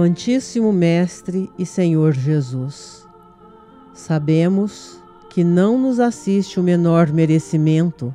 [0.00, 3.06] Amantíssimo Mestre e Senhor Jesus,
[3.92, 8.14] sabemos que não nos assiste o menor merecimento,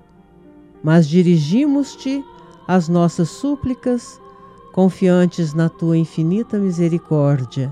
[0.84, 2.26] mas dirigimos-te
[2.68, 4.20] as nossas súplicas,
[4.74, 7.72] confiantes na tua infinita misericórdia.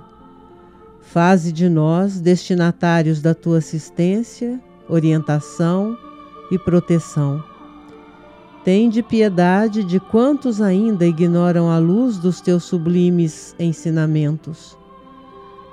[1.01, 5.97] Faze de nós destinatários da tua assistência, orientação
[6.51, 7.43] e proteção
[8.63, 14.77] Tende piedade de quantos ainda ignoram a luz dos teus sublimes ensinamentos.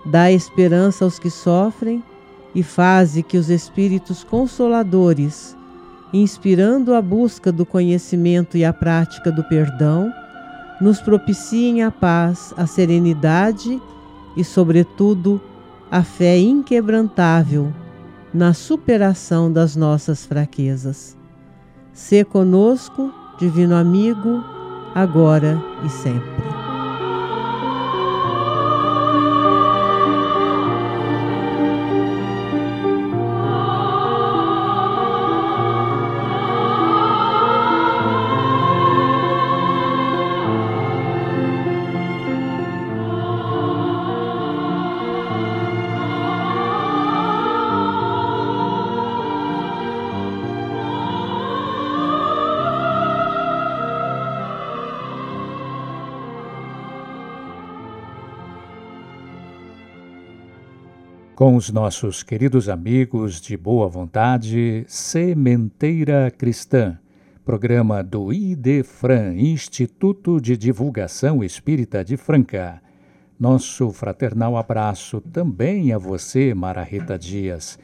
[0.04, 2.02] Dá esperança aos que sofrem
[2.52, 5.56] e faze que os espíritos consoladores,
[6.12, 10.12] inspirando a busca do conhecimento e a prática do perdão,
[10.80, 13.80] nos propiciem a paz, a serenidade
[14.36, 15.40] e, sobretudo,
[15.88, 17.72] a fé inquebrantável
[18.34, 21.19] na superação das nossas fraquezas.
[22.00, 24.42] Sê conosco, Divino Amigo,
[24.94, 26.59] agora e sempre.
[61.50, 66.96] Com os nossos queridos amigos de boa vontade, Sementeira Cristã,
[67.44, 72.80] programa do IDEFRAN, Instituto de Divulgação Espírita de Franca.
[73.36, 77.76] Nosso fraternal abraço também a você, Mara Rita Dias.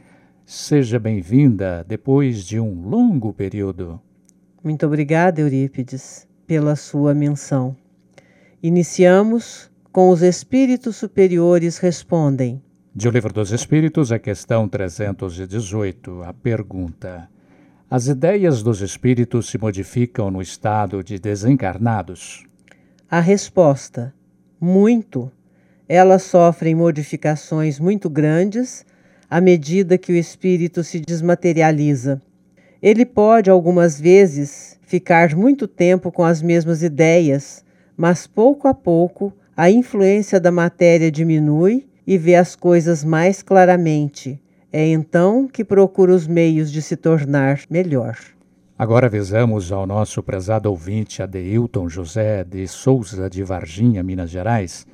[0.45, 4.01] Seja bem-vinda depois de um longo período.
[4.63, 7.77] Muito obrigada, Eurípides, pela sua menção.
[8.63, 12.63] Iniciamos com os espíritos superiores respondem.
[12.99, 17.29] De O Livro dos Espíritos, a questão 318, a pergunta:
[17.91, 22.47] As ideias dos espíritos se modificam no estado de desencarnados?
[23.11, 24.15] A resposta:
[24.59, 25.31] muito.
[25.87, 28.83] Elas sofrem modificações muito grandes
[29.29, 32.23] à medida que o espírito se desmaterializa.
[32.81, 37.63] Ele pode, algumas vezes, ficar muito tempo com as mesmas ideias,
[37.95, 44.41] mas pouco a pouco a influência da matéria diminui e vê as coisas mais claramente.
[44.73, 48.17] É então que procura os meios de se tornar melhor.
[48.79, 54.87] Agora avisamos ao nosso prezado ouvinte Adeilton José de Souza de Varginha, Minas Gerais,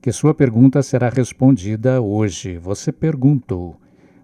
[0.00, 2.58] que sua pergunta será respondida hoje.
[2.58, 3.76] Você perguntou.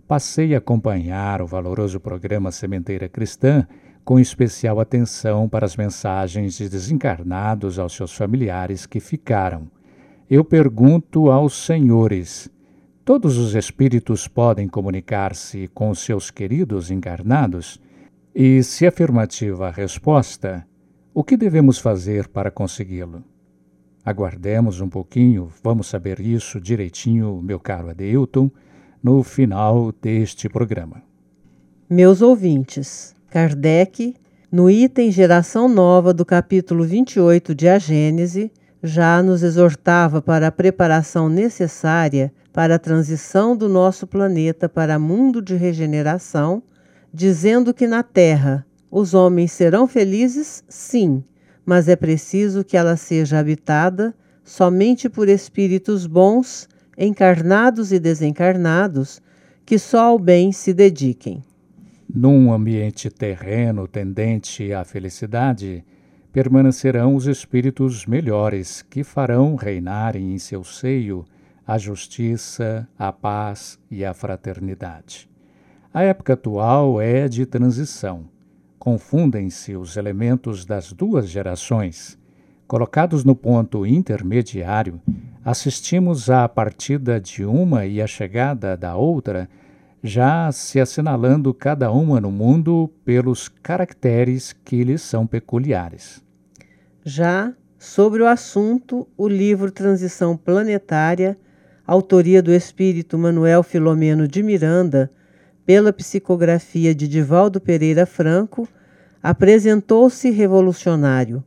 [0.06, 3.66] Passei a acompanhar o valoroso programa Sementeira Cristã
[4.04, 9.68] com especial atenção para as mensagens de desencarnados aos seus familiares que ficaram
[10.28, 12.50] eu pergunto aos senhores:
[13.04, 17.80] todos os espíritos podem comunicar-se com seus queridos encarnados?
[18.34, 20.66] E, se afirmativa a resposta,
[21.14, 23.24] o que devemos fazer para consegui-lo?
[24.04, 28.50] Aguardemos um pouquinho, vamos saber isso direitinho, meu caro Adeilton,
[29.02, 31.02] no final deste programa.
[31.88, 34.14] Meus ouvintes, Kardec,
[34.52, 38.52] no item Geração Nova do capítulo 28 de A Gênese,
[38.86, 45.42] já nos exortava para a preparação necessária para a transição do nosso planeta para mundo
[45.42, 46.62] de regeneração,
[47.12, 51.22] dizendo que na Terra os homens serão felizes, sim,
[51.66, 59.20] mas é preciso que ela seja habitada somente por espíritos bons, encarnados e desencarnados,
[59.66, 61.42] que só ao bem se dediquem.
[62.08, 65.84] Num ambiente terreno tendente à felicidade,
[66.36, 71.24] permanecerão os espíritos melhores, que farão reinarem em seu seio
[71.66, 75.30] a justiça, a paz e a fraternidade.
[75.94, 78.26] A época atual é de transição.
[78.78, 82.18] Confundem-se os elementos das duas gerações.
[82.68, 85.00] Colocados no ponto intermediário,
[85.42, 89.48] assistimos à partida de uma e à chegada da outra,
[90.02, 96.25] já se assinalando cada uma no mundo pelos caracteres que lhes são peculiares.
[97.08, 101.38] Já sobre o assunto, o livro Transição Planetária,
[101.86, 105.08] autoria do espírito Manuel Filomeno de Miranda,
[105.64, 108.68] pela psicografia de Divaldo Pereira Franco,
[109.22, 111.44] apresentou-se revolucionário.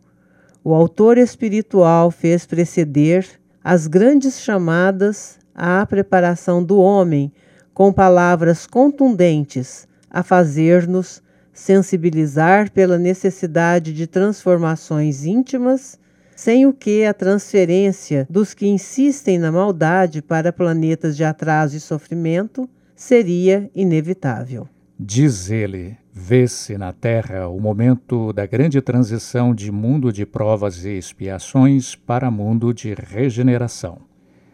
[0.63, 3.27] O autor espiritual fez preceder
[3.61, 7.33] as grandes chamadas à preparação do homem
[7.73, 11.21] com palavras contundentes a fazer-nos
[11.59, 15.99] sensibilizar pela necessidade de transformações íntimas,
[16.33, 21.79] sem o que a transferência dos que insistem na maldade para planetas de atraso e
[21.81, 24.69] sofrimento seria inevitável.
[24.97, 30.97] Diz ele: vê-se na Terra o momento da grande transição de mundo de provas e
[30.97, 33.97] expiações para mundo de regeneração.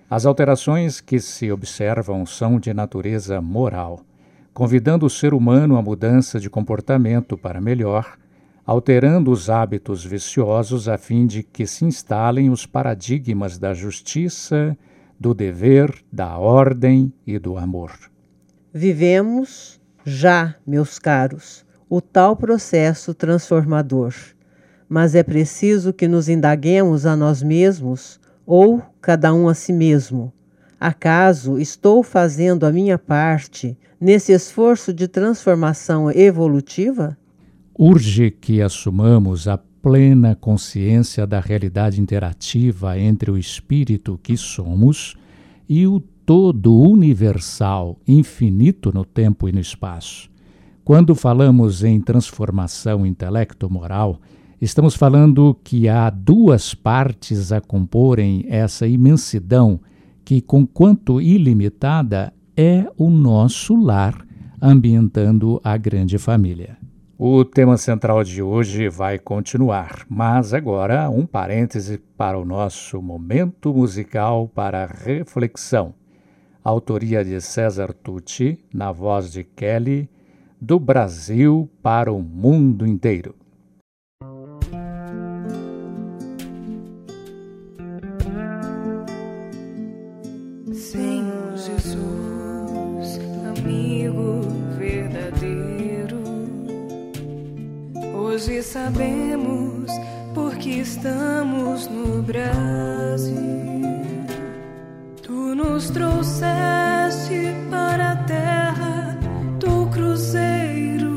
[0.09, 4.01] As alterações que se observam são de natureza moral,
[4.55, 8.17] convidando o ser humano à mudança de comportamento para melhor,
[8.65, 14.77] alterando os hábitos viciosos a fim de que se instalem os paradigmas da justiça,
[15.19, 17.91] do dever, da ordem e do amor.
[18.73, 24.13] Vivemos já, meus caros, o tal processo transformador,
[24.87, 30.31] mas é preciso que nos indaguemos a nós mesmos ou cada um a si mesmo.
[30.79, 37.17] Acaso estou fazendo a minha parte nesse esforço de transformação evolutiva?
[37.77, 45.15] Urge que assumamos a plena consciência da realidade interativa entre o espírito que somos
[45.69, 50.29] e o todo universal, infinito no tempo e no espaço.
[50.83, 54.19] Quando falamos em transformação intelecto-moral,
[54.61, 59.79] estamos falando que há duas partes a comporem essa imensidão
[60.25, 64.25] que, conquanto ilimitada, é o nosso lar,
[64.61, 66.77] ambientando a grande família.
[67.17, 73.73] O tema central de hoje vai continuar, mas agora um parêntese para o nosso momento
[73.73, 75.93] musical para reflexão
[76.65, 80.09] autoria de César Tucci, na voz de Kelly,
[80.59, 83.35] do Brasil para o mundo inteiro.
[98.45, 99.91] Hoje sabemos
[100.35, 103.55] porque estamos no Brasil
[105.55, 109.17] nos trouxeste para a terra
[109.59, 111.15] do cruzeiro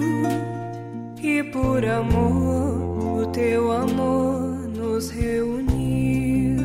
[1.22, 6.64] e por amor o teu amor nos reuniu.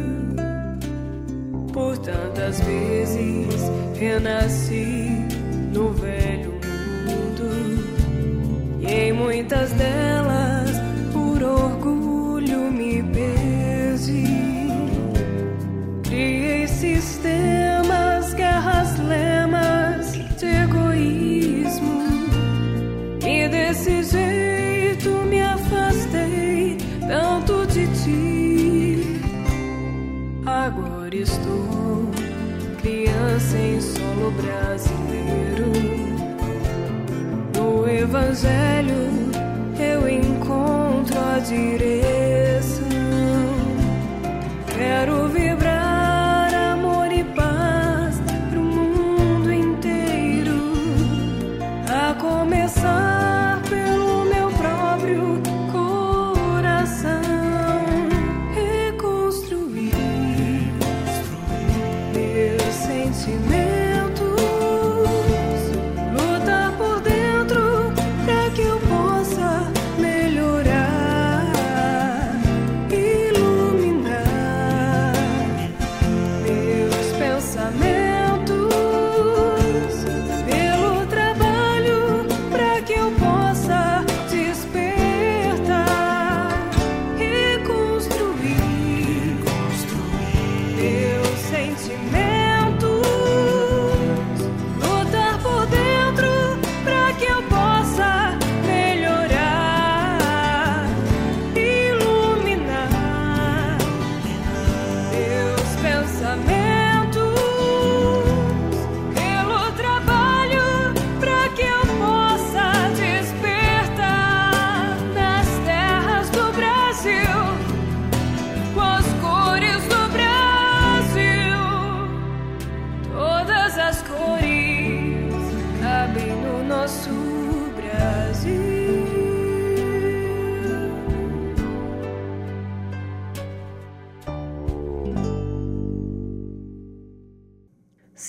[1.74, 3.70] Por tantas vezes
[4.00, 5.28] renasci
[5.74, 6.54] no velho
[7.06, 7.50] mundo
[8.82, 10.13] e em muitas delas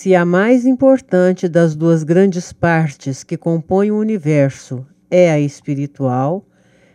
[0.04, 6.44] Se a mais importante das duas grandes partes que compõem o universo é a espiritual,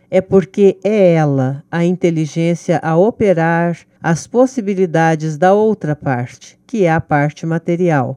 [0.08, 6.92] é porque é ela a inteligência a operar as possibilidades da outra parte, que é
[6.92, 8.16] a parte material.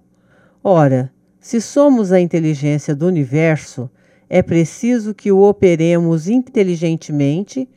[0.64, 3.90] Ora, se somos a inteligência do universo,
[4.30, 7.68] é preciso que o operemos inteligentemente,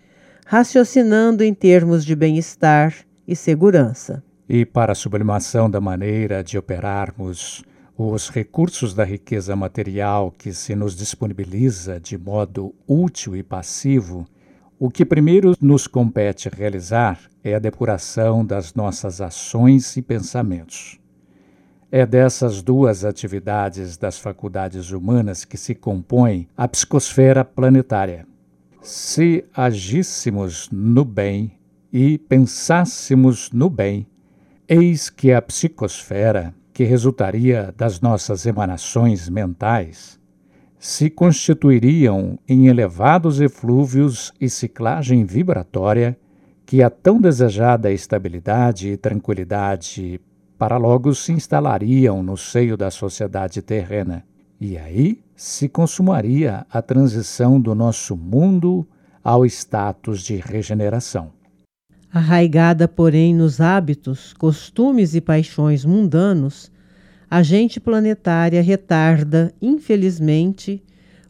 [0.45, 2.93] raciocinando em termos de bem-estar
[3.27, 4.23] e segurança.
[4.49, 7.65] E para a sublimação da maneira de operarmos
[7.99, 14.27] os recursos da riqueza material que se nos disponibiliza de modo útil e passivo,
[14.79, 21.01] o que primeiro nos compete realizar é a depuração das nossas ações e pensamentos.
[21.91, 28.27] É dessas duas atividades das faculdades humanas que se compõe a psicosfera planetária.
[28.83, 31.59] Se agíssemos no bem
[31.93, 34.07] e pensássemos no bem,
[34.69, 40.19] Eis que a psicosfera, que resultaria das nossas emanações mentais,
[40.77, 46.19] se constituiriam em elevados eflúvios e ciclagem vibratória
[46.65, 50.21] que a tão desejada estabilidade e tranquilidade
[50.59, 54.25] para logo se instalariam no seio da sociedade terrena.
[54.61, 58.85] E aí se consumaria a transição do nosso mundo
[59.23, 61.36] ao status de regeneração.
[62.13, 66.71] Arraigada, porém, nos hábitos, costumes e paixões mundanos,
[67.31, 70.83] a gente planetária retarda, infelizmente,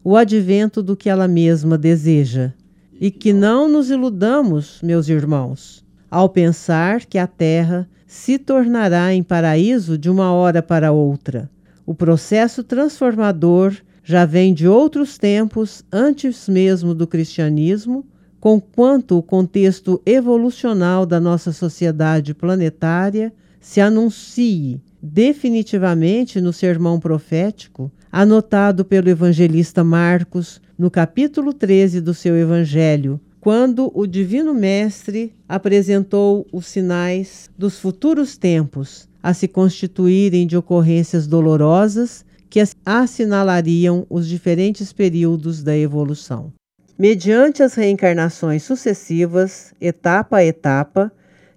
[0.03, 2.53] o advento do que ela mesma deseja.
[2.99, 9.21] E que não nos iludamos, meus irmãos, ao pensar que a Terra se tornará em
[9.21, 11.49] paraíso de uma hora para outra.
[11.85, 18.05] O processo transformador já vem de outros tempos, antes mesmo do cristianismo
[18.47, 28.85] conquanto o contexto evolucional da nossa sociedade planetária se anuncie definitivamente no sermão profético anotado
[28.85, 36.67] pelo evangelista Marcos no capítulo 13 do seu evangelho, quando o Divino Mestre apresentou os
[36.67, 45.61] sinais dos futuros tempos a se constituírem de ocorrências dolorosas que assinalariam os diferentes períodos
[45.61, 46.53] da evolução
[46.97, 51.11] mediante as reencarnações sucessivas, etapa a etapa,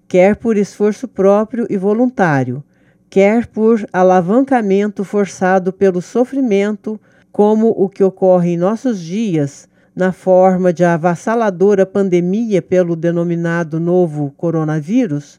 [0.07, 2.63] quer por esforço próprio e voluntário,
[3.09, 7.01] quer por alavancamento forçado pelo sofrimento,
[7.33, 14.33] como o que ocorre em nossos dias, na forma de avassaladora pandemia pelo denominado novo
[14.37, 15.39] coronavírus,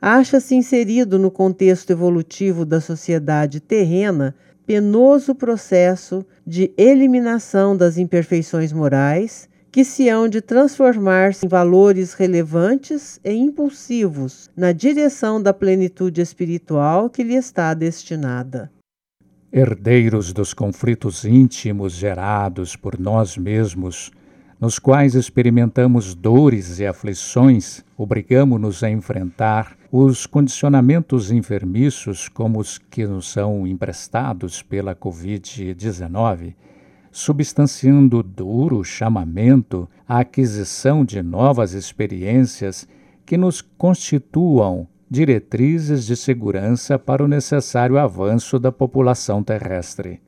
[0.00, 4.34] acha-se inserido no contexto evolutivo da sociedade terrena
[4.70, 13.18] penoso processo de eliminação das imperfeições morais que se hão de transformar-se em valores relevantes
[13.24, 18.70] e impulsivos na direção da plenitude espiritual que lhe está destinada.
[19.52, 24.12] Herdeiros dos conflitos íntimos gerados por nós mesmos,
[24.60, 33.06] nos quais experimentamos dores e aflições, obrigamo-nos a enfrentar os condicionamentos enfermiços, como os que
[33.06, 36.54] nos são emprestados pela Covid-19,
[37.10, 42.86] substanciando duro chamamento à aquisição de novas experiências
[43.26, 50.20] que nos constituam diretrizes de segurança para o necessário avanço da população terrestre.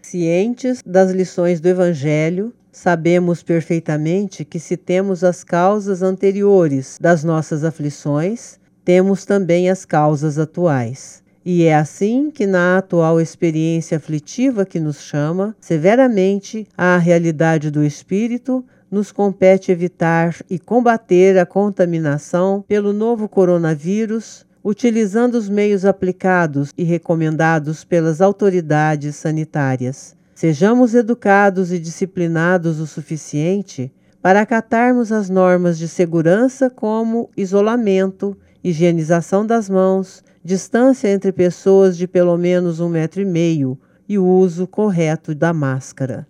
[0.00, 7.64] Cientes das lições do Evangelho, sabemos perfeitamente que se temos as causas anteriores das nossas
[7.64, 11.22] aflições, temos também as causas atuais.
[11.44, 17.82] E é assim que, na atual experiência aflitiva que nos chama severamente à realidade do
[17.82, 26.72] espírito, nos compete evitar e combater a contaminação pelo novo coronavírus, utilizando os meios aplicados
[26.76, 30.14] e recomendados pelas autoridades sanitárias.
[30.34, 39.46] Sejamos educados e disciplinados o suficiente para acatarmos as normas de segurança como isolamento higienização
[39.46, 44.66] das mãos, distância entre pessoas de pelo menos um metro e meio e o uso
[44.66, 46.26] correto da máscara.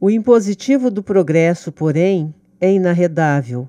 [0.00, 3.68] O impositivo do progresso, porém, é inarredável,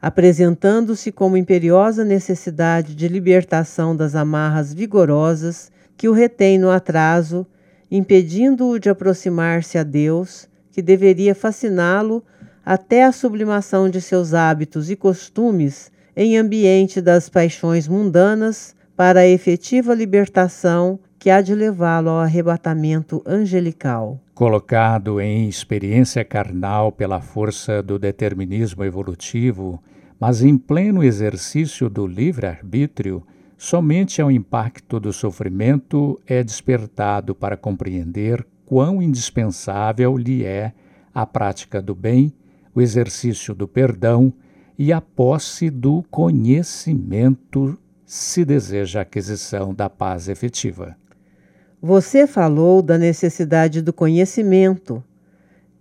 [0.00, 7.46] apresentando-se como imperiosa necessidade de libertação das amarras vigorosas que o retém no atraso,
[7.90, 12.24] impedindo-o de aproximar-se a Deus, que deveria fasciná-lo
[12.64, 19.28] até a sublimação de seus hábitos e costumes em ambiente das paixões mundanas para a
[19.28, 24.20] efetiva libertação que há de levá-lo ao arrebatamento angelical.
[24.34, 29.80] Colocado em experiência carnal pela força do determinismo evolutivo,
[30.18, 33.24] mas em pleno exercício do livre-arbítrio,
[33.56, 40.72] somente ao impacto do sofrimento é despertado para compreender quão indispensável lhe é
[41.14, 42.32] a prática do bem,
[42.74, 44.32] o exercício do perdão
[44.78, 50.96] e a posse do conhecimento se deseja a aquisição da paz efetiva.
[51.82, 55.02] Você falou da necessidade do conhecimento.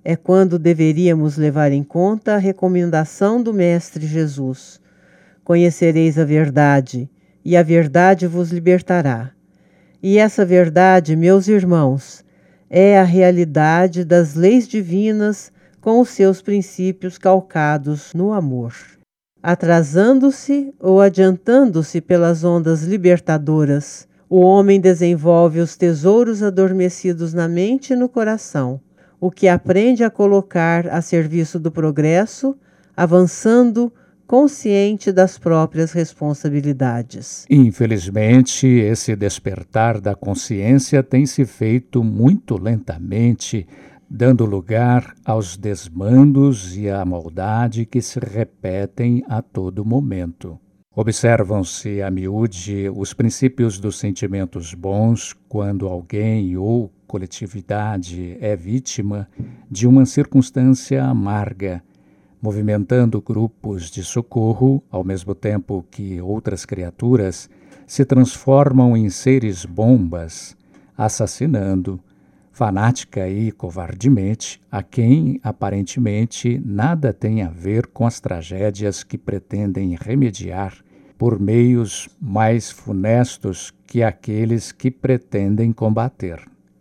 [0.04, 4.80] É quando deveríamos levar em conta a recomendação do Mestre Jesus:
[5.44, 7.10] Conhecereis a verdade,
[7.46, 9.32] e a verdade vos libertará.
[10.02, 12.24] E essa verdade, meus irmãos,
[12.70, 15.52] é a realidade das leis divinas
[15.82, 18.74] com os seus princípios calcados no amor.
[19.42, 27.96] Atrasando-se ou adiantando-se pelas ondas libertadoras, o homem desenvolve os tesouros adormecidos na mente e
[27.96, 28.82] no coração,
[29.20, 32.58] o que aprende a colocar a serviço do progresso,
[32.96, 33.92] avançando
[34.28, 37.46] consciente das próprias responsabilidades.
[37.50, 43.66] Infelizmente, esse despertar da consciência tem se feito muito lentamente,
[44.10, 50.60] dando lugar aos desmandos e à maldade que se repetem a todo momento.
[50.96, 59.30] Observam-se a miúde os princípios dos sentimentos bons quando alguém ou coletividade é vítima
[59.70, 61.84] de uma circunstância amarga,
[62.42, 67.50] movimentando grupos de socorro, ao mesmo tempo que outras criaturas
[67.86, 70.58] se transformam em seres bombas,
[70.98, 72.00] assassinando,
[72.58, 79.96] fanática e covardemente, a quem aparentemente nada tem a ver com as tragédias que pretendem
[79.96, 80.74] remediar
[81.20, 86.40] por meios mais funestos que aqueles que pretendem combater.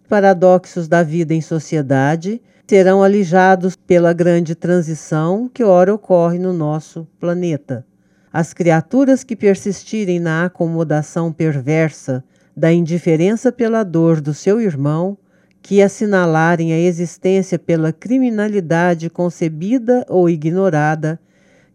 [0.09, 7.07] Paradoxos da vida em sociedade serão alijados pela grande transição que ora ocorre no nosso
[7.21, 7.85] planeta.
[8.33, 12.25] As criaturas que persistirem na acomodação perversa
[12.57, 15.19] da indiferença pela dor do seu irmão,
[15.67, 21.19] que assinalarem a existência pela criminalidade concebida ou ignorada,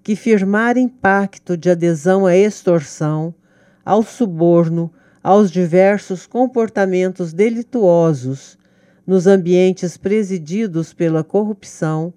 [0.01, 3.35] que firmarem pacto de adesão à extorsão,
[3.83, 4.89] ao suborno,
[5.21, 8.57] aos diversos comportamentos delituosos
[9.05, 12.13] nos ambientes presididos pela corrupção,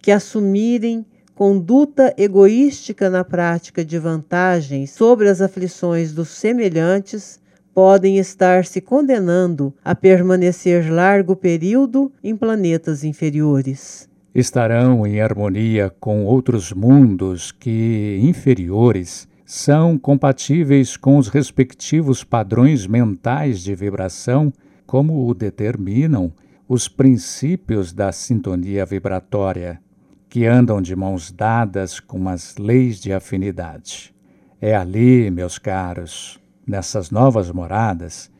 [0.00, 7.40] que assumirem conduta egoística na prática de vantagens sobre as aflições dos semelhantes,
[7.76, 16.26] podem estar se condenando a permanecer largo período em planetas inferiores estarão em harmonia com
[16.26, 24.52] outros mundos que, inferiores, são compatíveis com os respectivos padrões mentais de vibração,
[24.86, 26.30] como o determinam
[26.68, 29.80] os princípios da sintonia vibratória,
[30.28, 34.14] que andam de mãos dadas com as leis de afinidade.
[34.60, 38.30] É ali, meus caros, nessas novas moradas,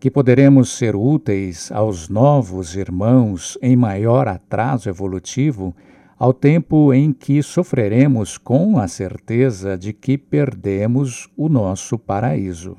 [0.00, 5.74] que poderemos ser úteis aos novos irmãos em maior atraso evolutivo,
[6.18, 12.76] ao tempo em que sofreremos com a certeza de que perdemos o nosso paraíso.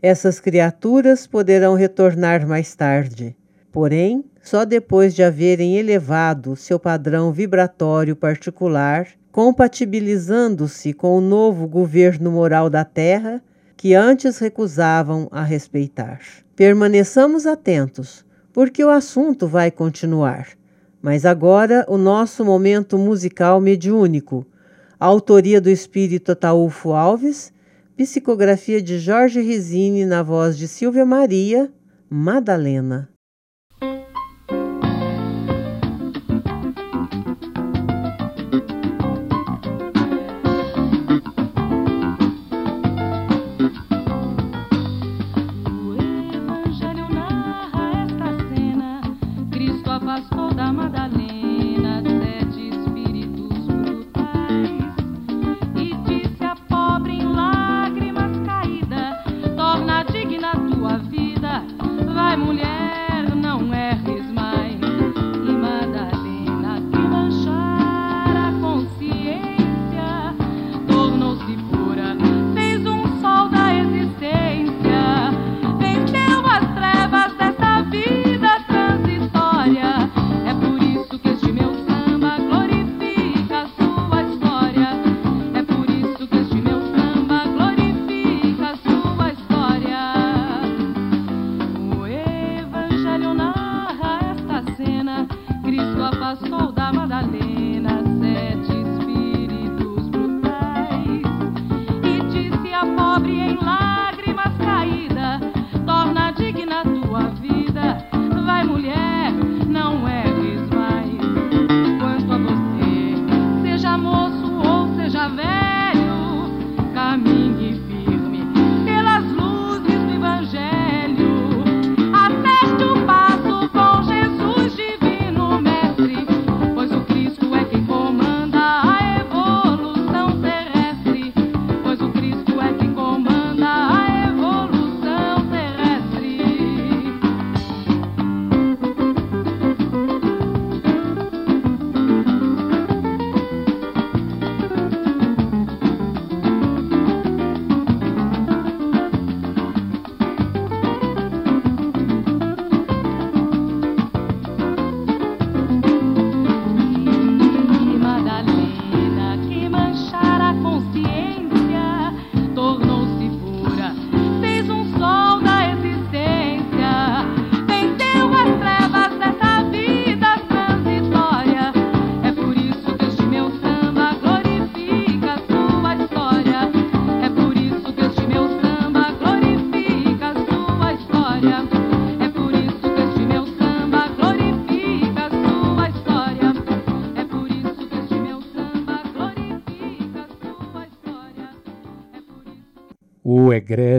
[0.00, 3.36] Essas criaturas poderão retornar mais tarde,
[3.70, 12.32] porém, só depois de haverem elevado seu padrão vibratório particular, compatibilizando-se com o novo governo
[12.32, 13.42] moral da Terra
[13.82, 16.20] que antes recusavam a respeitar.
[16.54, 20.50] Permaneçamos atentos, porque o assunto vai continuar.
[21.02, 24.46] Mas agora o nosso momento musical mediúnico.
[25.00, 27.52] Autoria do espírito Ataúfo Alves,
[27.96, 31.68] psicografia de Jorge Risini na voz de Silvia Maria,
[32.08, 33.11] Madalena.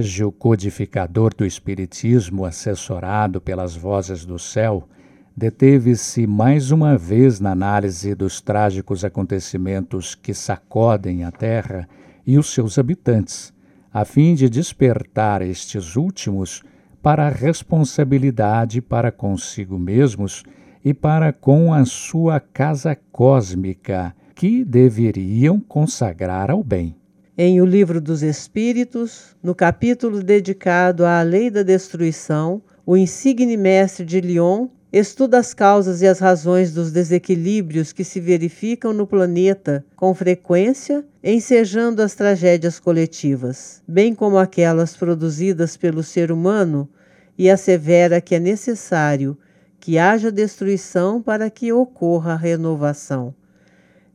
[0.04, 4.86] O egrégio codificador do Espiritismo, assessorado pelas vozes do céu,
[5.34, 11.88] deteve-se mais uma vez na análise dos trágicos acontecimentos que sacodem a Terra
[12.28, 13.54] e os seus habitantes,
[13.94, 16.64] a fim de despertar estes últimos
[17.02, 20.44] para a responsabilidade para consigo mesmos
[20.84, 26.94] e para com a sua casa cósmica, que deveriam consagrar ao bem.
[27.36, 34.06] Em O Livro dos Espíritos, no capítulo dedicado à lei da destruição, o insigne mestre
[34.06, 39.84] de Lyon estuda as causas e as razões dos desequilíbrios que se verificam no planeta
[39.96, 46.88] com frequência, ensejando as tragédias coletivas, bem como aquelas produzidas pelo ser humano,
[47.36, 49.36] e assevera que é necessário
[49.80, 53.34] que haja destruição para que ocorra a renovação.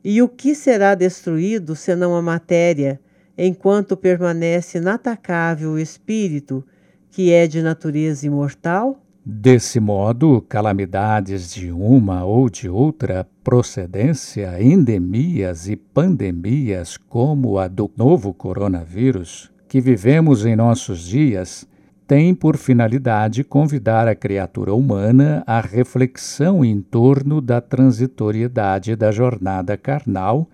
[0.01, 2.97] E o que será destruído senão a matéria?
[3.41, 6.61] Enquanto permanece inatacável o espírito,
[7.09, 8.99] que é de natureza imortal?
[9.25, 17.89] Desse modo, calamidades de uma ou de outra procedência, endemias e pandemias, como a do
[17.95, 21.65] novo coronavírus, que vivemos em nossos dias,
[22.07, 29.77] têm por finalidade convidar a criatura humana à reflexão em torno da transitoriedade da jornada
[29.77, 30.49] carnal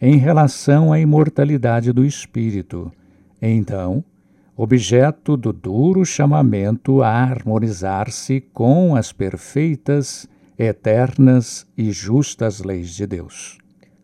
[0.00, 2.92] em relação à imortalidade do espírito.
[3.40, 4.04] Então,
[4.56, 13.58] objeto do duro chamamento a harmonizar-se com as perfeitas, eternas e justas leis de Deus.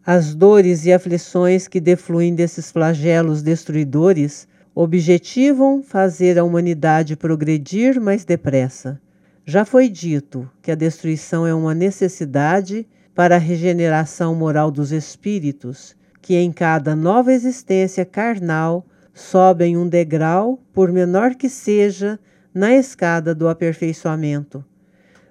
[0.06, 8.24] As dores e aflições que defluem desses flagelos destruidores objetivam fazer a humanidade progredir mais
[8.24, 9.00] depressa.
[9.46, 15.96] Já foi dito que a destruição é uma necessidade para a regeneração moral dos espíritos,
[16.20, 22.18] que em cada nova existência carnal sobem um degrau, por menor que seja,
[22.52, 24.64] na escada do aperfeiçoamento.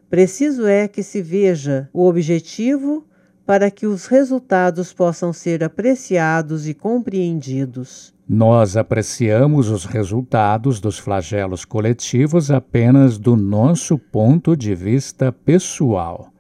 [0.10, 3.06] Preciso é que se veja o objetivo
[3.46, 8.14] para que os resultados possam ser apreciados e compreendidos.
[8.28, 16.33] Nós apreciamos os resultados dos flagelos coletivos apenas do nosso ponto de vista pessoal.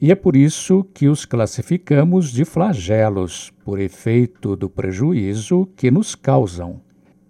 [0.00, 6.14] E é por isso que os classificamos de flagelos, por efeito do prejuízo que nos
[6.14, 6.80] causam.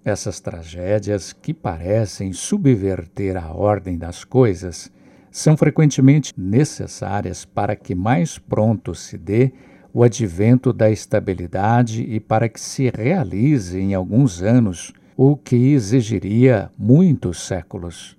[0.05, 4.91] Essas tragédias, que parecem subverter a ordem das coisas,
[5.31, 9.53] são frequentemente necessárias para que mais pronto se dê
[9.93, 16.71] o advento da estabilidade e para que se realize em alguns anos o que exigiria
[16.79, 18.17] muitos séculos.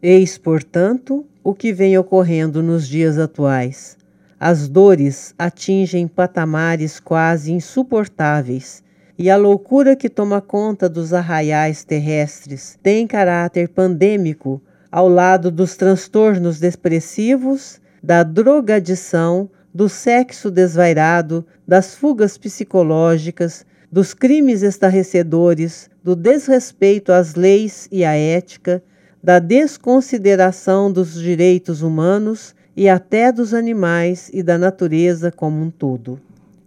[0.00, 3.96] Eis, portanto, o que vem ocorrendo nos dias atuais.
[4.38, 8.84] As dores atingem patamares quase insuportáveis
[9.18, 14.60] e a loucura que toma conta dos arraiais terrestres tem caráter pandêmico
[14.92, 24.60] ao lado dos transtornos depressivos, da drogadição, do sexo desvairado, das fugas psicológicas, dos crimes
[24.60, 28.82] estarrecedores, do desrespeito às leis e à ética,
[29.22, 36.20] da desconsideração dos direitos humanos e até dos animais e da natureza como um todo.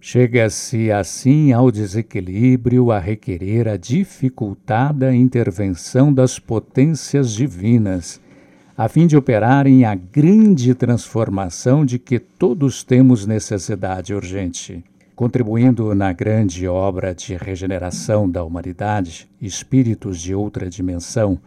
[0.03, 8.19] Chega-se assim ao desequilíbrio a requerer a dificultada intervenção das potências divinas,
[8.75, 14.83] a fim de operarem a grande transformação de que todos temos necessidade urgente.
[15.15, 21.39] Contribuindo na grande obra de regeneração da humanidade, espíritos de outra dimensão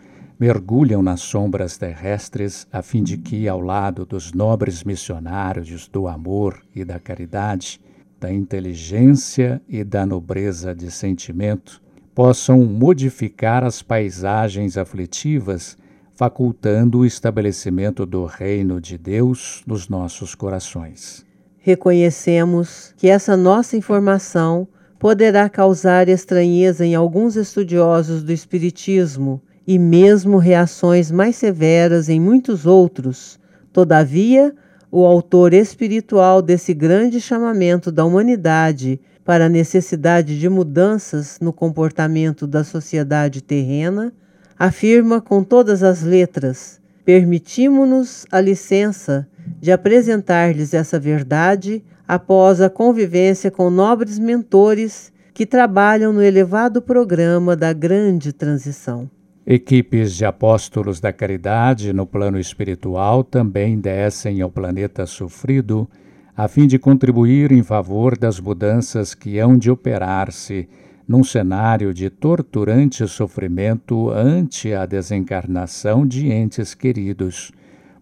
[0.44, 6.60] mergulham nas sombras terrestres a fim de que, ao lado dos nobres missionários do amor
[6.76, 7.80] e da caridade,
[8.20, 11.80] da inteligência e da nobreza de sentimento,
[12.14, 15.78] possam modificar as paisagens aflitivas,
[16.14, 21.24] facultando o estabelecimento do reino de Deus nos nossos corações.
[21.56, 30.38] Reconhecemos que essa nossa informação poderá causar estranheza em alguns estudiosos do Espiritismo e mesmo
[30.38, 33.38] reações mais severas em muitos outros.
[33.72, 34.54] Todavia,
[34.90, 42.46] o autor espiritual desse grande chamamento da humanidade para a necessidade de mudanças no comportamento
[42.46, 44.12] da sociedade terrena
[44.58, 49.26] afirma com todas as letras: permitimos-nos a licença
[49.60, 57.56] de apresentar-lhes essa verdade após a convivência com nobres mentores que trabalham no elevado programa
[57.56, 59.10] da grande transição.
[59.46, 65.86] Equipes de apóstolos da caridade no plano espiritual também descem ao planeta sofrido
[66.34, 70.66] a fim de contribuir em favor das mudanças que hão de operar-se
[71.06, 77.52] num cenário de torturante sofrimento ante a desencarnação de entes queridos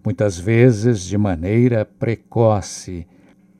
[0.05, 3.05] muitas vezes de maneira precoce,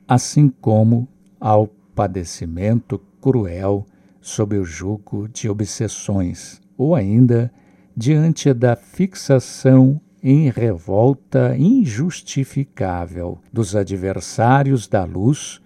[0.07, 1.05] assim como
[1.37, 3.85] ao padecimento cruel
[4.21, 7.51] sob o jugo de obsessões, ou ainda
[7.95, 15.59] diante da fixação em revolta injustificável dos adversários da luz,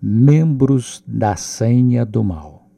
[0.00, 2.68] membros da senha do mal.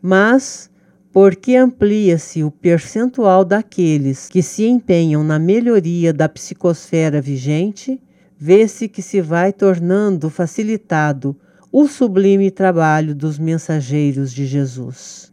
[0.00, 0.70] Mas
[1.12, 7.98] porque amplia-se o percentual daqueles que se empenham na melhoria da psicosfera vigente,
[8.38, 11.34] vê-se que se vai tornando facilitado
[11.72, 15.32] o sublime trabalho dos mensageiros de Jesus.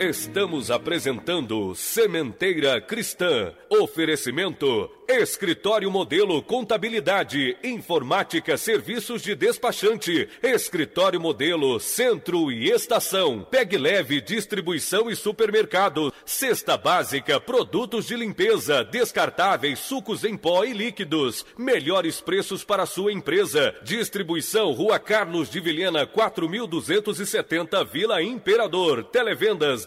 [0.00, 3.52] Estamos apresentando Sementeira Cristã.
[3.68, 14.20] Oferecimento Escritório Modelo Contabilidade, Informática, Serviços de Despachante, Escritório Modelo Centro e Estação, Peg Leve
[14.20, 22.20] Distribuição e Supermercado, Cesta Básica, Produtos de Limpeza, Descartáveis, Sucos em Pó e Líquidos, melhores
[22.20, 29.86] preços para sua empresa, Distribuição Rua Carlos de Vilhena 4270 Vila Imperador, Televendas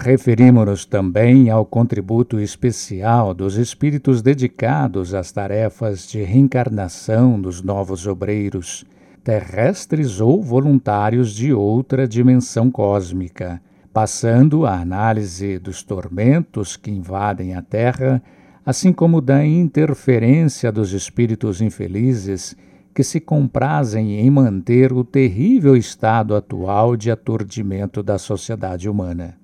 [0.04, 8.84] Referimos-nos também ao contributo especial dos espíritos dedicados às tarefas de reencarnação dos novos obreiros,
[9.24, 13.62] terrestres ou voluntários de outra dimensão cósmica,
[13.94, 18.22] passando a análise dos tormentos que invadem a Terra,
[18.66, 22.58] assim como da interferência dos espíritos infelizes
[22.94, 29.42] que se comprazem em manter o terrível estado atual de aturdimento da sociedade humana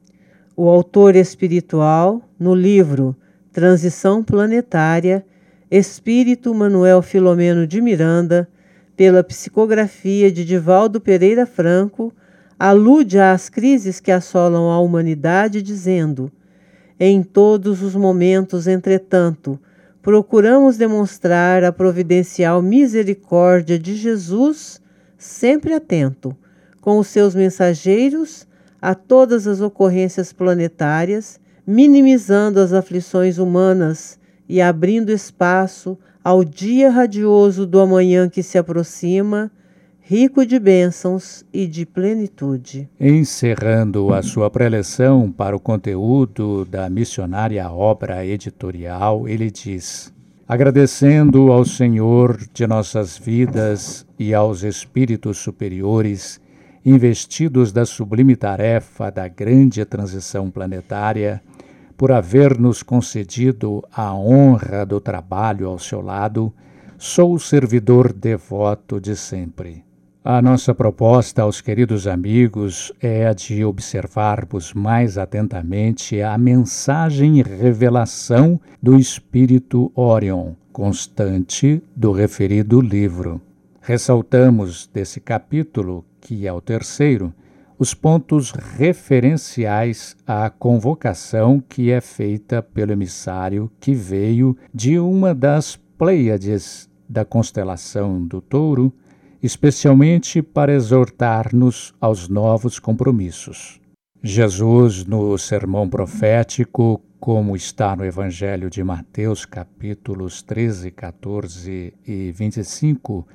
[0.61, 3.15] o autor espiritual, no livro
[3.49, 5.25] Transição Planetária,
[5.71, 8.45] Espírito Manuel Filomeno de Miranda,
[8.97, 12.13] pela psicografia de Divaldo Pereira Franco,
[12.59, 16.29] alude às crises que assolam a humanidade, dizendo:
[16.99, 19.57] Em todos os momentos, entretanto,
[20.01, 24.81] procuramos demonstrar a providencial misericórdia de Jesus,
[25.17, 26.35] sempre atento,
[26.81, 28.48] com os seus mensageiros
[28.81, 37.65] a todas as ocorrências planetárias, minimizando as aflições humanas e abrindo espaço ao dia radioso
[37.65, 39.51] do amanhã que se aproxima,
[39.99, 42.89] rico de bênçãos e de plenitude.
[42.99, 50.11] Encerrando a sua preleção para o conteúdo da missionária obra editorial, ele diz:
[50.47, 56.41] Agradecendo ao Senhor de nossas vidas e aos espíritos superiores
[56.89, 61.41] investidos da sublime tarefa da grande transição planetária,
[61.95, 66.53] por haver nos concedido a honra do trabalho ao seu lado,
[66.97, 69.83] sou o servidor devoto de sempre.
[70.23, 77.41] A nossa proposta aos queridos amigos é a de observarmos mais atentamente a mensagem e
[77.41, 83.41] revelação do Espírito Orion, constante do referido livro.
[83.81, 87.33] Ressaltamos desse capítulo que é o terceiro,
[87.77, 95.79] os pontos referenciais à convocação que é feita pelo emissário que veio de uma das
[95.97, 98.93] Pleiades da constelação do Touro,
[99.41, 103.79] especialmente para exortar-nos aos novos compromissos.
[104.21, 113.27] Jesus, no sermão profético, como está no Evangelho de Mateus, capítulos 13, 14 e 25,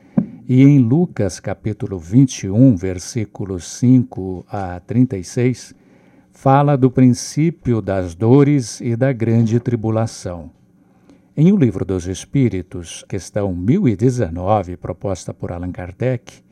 [0.47, 5.75] e em Lucas capítulo 21, versículos 5 a 36,
[6.33, 10.51] fala do princípio das dores e da grande tribulação.
[11.35, 16.43] Em O Livro dos Espíritos, questão 1019, proposta por Allan Kardec,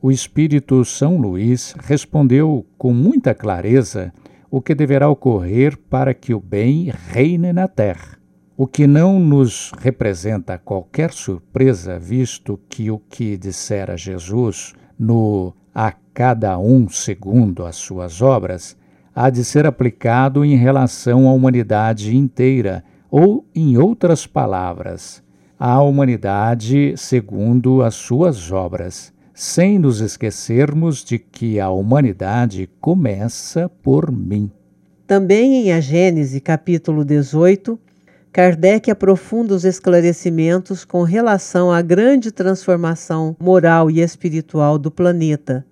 [0.00, 4.12] o Espírito São Luís respondeu com muita clareza
[4.48, 8.23] o que deverá ocorrer para que o bem reine na terra
[8.56, 15.92] o que não nos representa qualquer surpresa, visto que o que dissera Jesus no a
[16.12, 18.76] cada um segundo as suas obras
[19.14, 25.22] há de ser aplicado em relação à humanidade inteira, ou, em outras palavras,
[25.58, 34.10] à humanidade segundo as suas obras, sem nos esquecermos de que a humanidade começa por
[34.10, 34.50] mim.
[35.06, 37.78] Também em A Gênese, capítulo 18,
[38.34, 45.64] Kardec aprofunda os esclarecimentos com relação à grande transformação moral e espiritual do planeta.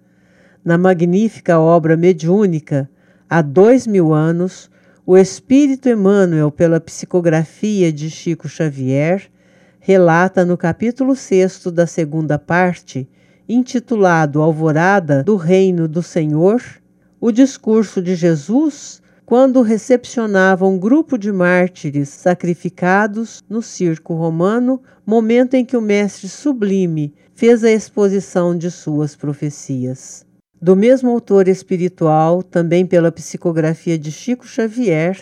[0.65, 2.89] Na magnífica obra mediúnica,
[3.29, 4.71] há dois mil anos,
[5.05, 9.29] o Espírito Emmanuel, pela psicografia de Chico Xavier,
[9.81, 13.09] relata no capítulo 6 da segunda parte,
[13.49, 16.63] intitulado Alvorada do Reino do Senhor,
[17.21, 25.55] o discurso de Jesus quando recepcionava um grupo de mártires sacrificados no circo romano, momento
[25.55, 30.27] em que o mestre sublime fez a exposição de suas profecias.
[30.61, 35.19] Do mesmo autor espiritual, também pela psicografia de Chico Xavier,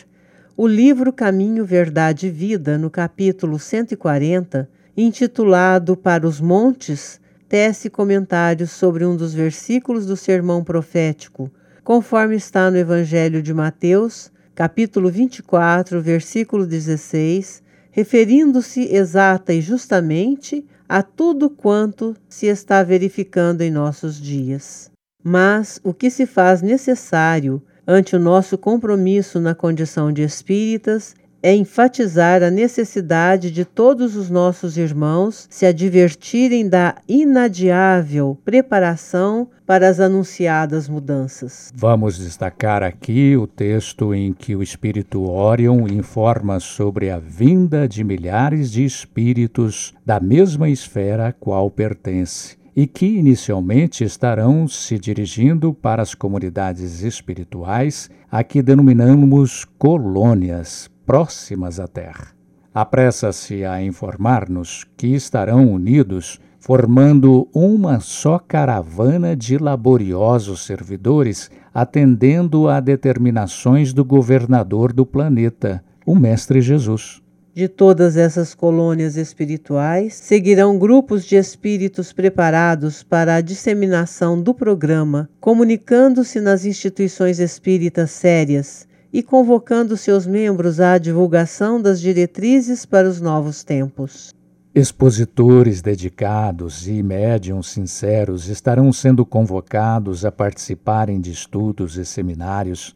[0.57, 8.71] o livro Caminho, Verdade e Vida, no capítulo 140, intitulado Para os Montes, tece comentários
[8.71, 11.51] sobre um dos versículos do sermão profético
[11.91, 21.03] conforme está no Evangelho de Mateus, capítulo 24, versículo 16, referindo-se exata e justamente a
[21.03, 24.89] tudo quanto se está verificando em nossos dias.
[25.21, 31.55] Mas o que se faz necessário ante o nosso compromisso na condição de espíritas é
[31.55, 40.01] enfatizar a necessidade de todos os nossos irmãos se advertirem da inadiável preparação para as
[40.01, 41.71] anunciadas mudanças.
[41.75, 48.03] Vamos destacar aqui o texto em que o espírito Orion informa sobre a vinda de
[48.05, 55.75] milhares de espíritos da mesma esfera a qual pertence e que inicialmente estarão se dirigindo
[55.75, 62.29] para as comunidades espirituais a que denominamos colônias próximas à Terra.
[62.73, 72.79] Apressa-se a informar-nos que estarão unidos formando uma só caravana de laboriosos servidores, atendendo a
[72.79, 77.21] determinações do governador do planeta, o Mestre Jesus.
[77.53, 85.29] De todas essas colônias espirituais, seguirão grupos de espíritos preparados para a disseminação do programa,
[85.41, 93.21] comunicando-se nas instituições espíritas sérias e convocando seus membros à divulgação das diretrizes para os
[93.21, 94.33] novos tempos.
[94.73, 102.95] Expositores dedicados e médiums sinceros estarão sendo convocados a participarem de estudos e seminários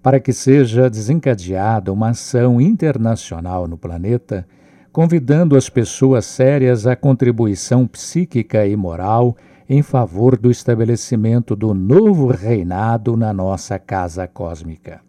[0.00, 4.46] para que seja desencadeada uma ação internacional no planeta,
[4.92, 9.36] convidando as pessoas sérias à contribuição psíquica e moral
[9.68, 15.05] em favor do estabelecimento do novo reinado na nossa casa cósmica.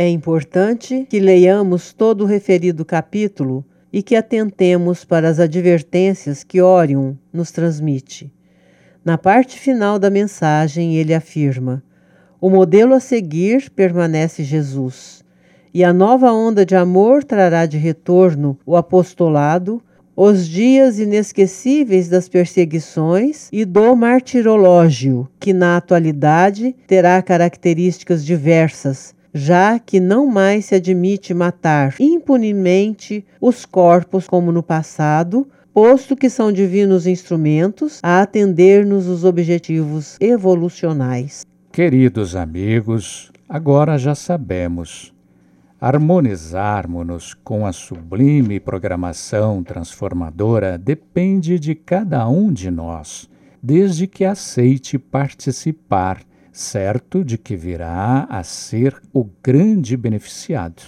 [0.00, 6.62] É importante que leiamos todo o referido capítulo e que atentemos para as advertências que
[6.62, 8.32] Orion nos transmite.
[9.04, 11.82] Na parte final da mensagem, ele afirma:
[12.40, 15.24] o modelo a seguir permanece Jesus,
[15.74, 19.82] e a nova onda de amor trará de retorno o apostolado,
[20.14, 29.78] os dias inesquecíveis das perseguições e do martirológio, que na atualidade terá características diversas, já
[29.78, 36.50] que não mais se admite matar impunemente os corpos como no passado, posto que são
[36.50, 41.46] divinos instrumentos a atender-nos os objetivos evolucionais.
[41.70, 45.14] Queridos amigos, agora já sabemos.
[45.80, 53.30] Harmonizarmos-nos com a sublime programação transformadora depende de cada um de nós,
[53.62, 56.24] desde que aceite participar
[56.58, 60.82] certo de que virá a ser o grande beneficiado.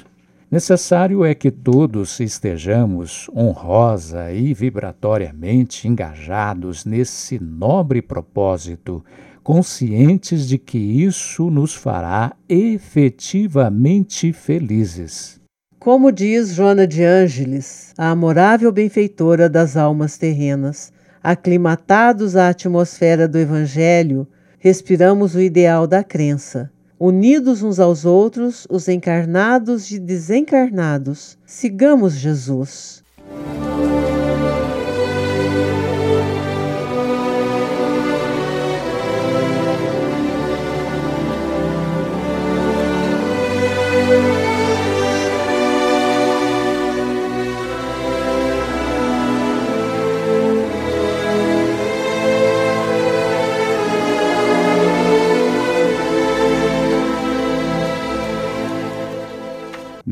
[0.50, 9.04] Necessário é que todos estejamos honrosa e vibratoriamente engajados nesse nobre propósito,
[9.44, 15.40] conscientes de que isso nos fará efetivamente felizes.
[15.78, 20.92] Como diz Joana de Ângeles, a amorável benfeitora das almas terrenas,
[21.22, 24.26] aclimatados à atmosfera do Evangelho,
[24.60, 26.70] respiramos o ideal da crença.
[26.98, 33.02] Unidos uns aos outros, os encarnados e desencarnados, sigamos Jesus.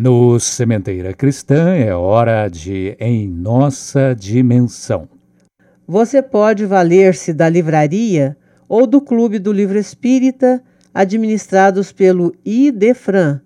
[0.01, 5.09] No Sementeira Cristã é hora de Em Nossa Dimensão.
[5.89, 8.37] Você pode valer-se da livraria
[8.69, 10.63] ou do Clube do Livro Espírita,
[10.95, 13.41] administrados pelo IDEFRAN,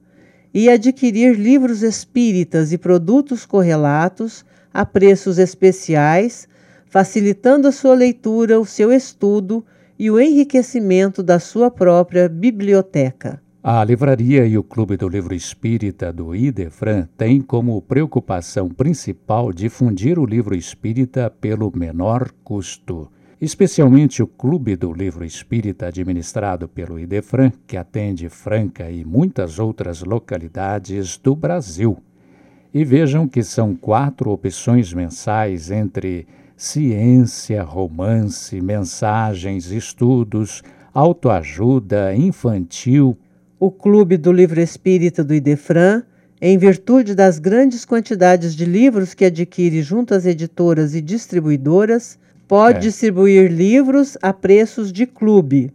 [0.52, 4.44] e adquirir livros espíritas e produtos correlatos
[4.74, 6.46] a preços especiais,
[6.84, 9.64] facilitando a sua leitura, o seu estudo
[9.98, 13.40] e o enriquecimento da sua própria biblioteca.
[13.64, 20.18] A livraria e o Clube do Livro Espírita do Idefran têm como preocupação principal difundir
[20.18, 23.08] o livro espírita pelo menor custo.
[23.40, 30.02] Especialmente o Clube do Livro Espírita, administrado pelo Idefran, que atende Franca e muitas outras
[30.02, 31.96] localidades do Brasil.
[32.74, 43.16] E vejam que são quatro opções mensais entre ciência, romance, mensagens, estudos, autoajuda, infantil,
[43.62, 46.02] o Clube do Livro Espírita do Idefran,
[46.40, 52.78] em virtude das grandes quantidades de livros que adquire junto às editoras e distribuidoras, pode
[52.78, 52.80] é.
[52.80, 55.72] distribuir livros a preços de clube.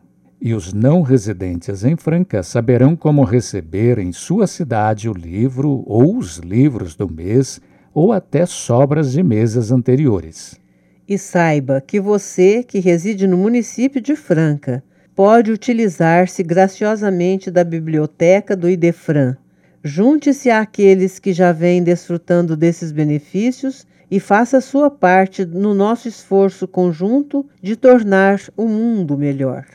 [0.41, 6.17] E os não residentes em Franca saberão como receber em sua cidade o livro ou
[6.17, 7.59] os livros do mês
[7.93, 10.59] ou até sobras de meses anteriores.
[11.07, 14.83] E saiba que você, que reside no município de Franca,
[15.15, 19.37] pode utilizar-se graciosamente da biblioteca do Idefran.
[19.83, 26.67] Junte-se àqueles que já vêm desfrutando desses benefícios e faça sua parte no nosso esforço
[26.67, 29.65] conjunto de tornar o mundo melhor.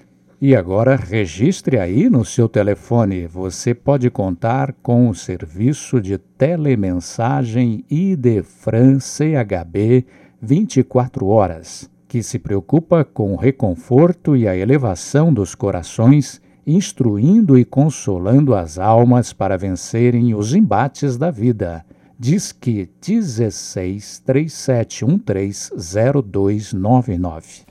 [0.41, 3.27] E agora registre aí no seu telefone.
[3.27, 10.07] Você pode contar com o serviço de telemensagem Idefran CHB
[10.41, 17.65] 24 horas que se preocupa com o reconforto e a elevação dos corações, instruindo e
[17.65, 21.85] consolando as almas para vencerem os embates da vida.
[22.19, 27.71] Diz que 16 3713 0299.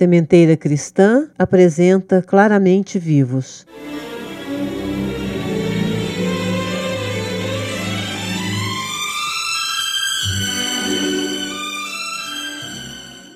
[0.00, 3.66] Sementeira Cristã apresenta claramente vivos.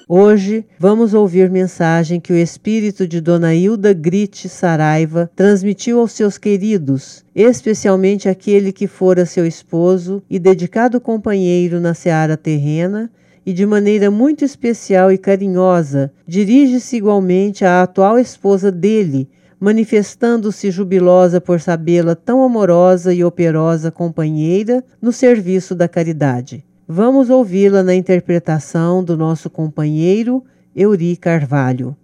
[0.08, 6.38] Hoje vamos ouvir mensagem que o espírito de Dona Hilda Grite Saraiva transmitiu aos seus
[6.38, 13.10] queridos, especialmente aquele que fora seu esposo e dedicado companheiro na seara terrena
[13.46, 19.28] e de maneira muito especial e carinhosa dirige-se igualmente à atual esposa dele,
[19.60, 26.64] manifestando-se jubilosa por sabê-la tão amorosa e operosa companheira no serviço da caridade.
[26.86, 30.44] Vamos ouvi-la na interpretação do nosso companheiro
[30.76, 31.96] Euri Carvalho.